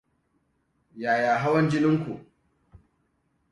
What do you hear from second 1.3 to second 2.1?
hawan jinin